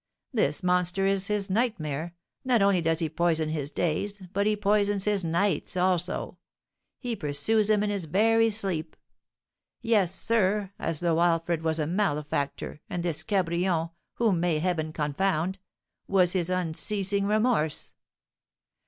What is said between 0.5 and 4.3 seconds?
monster is his nightmare; not only does he poison his days,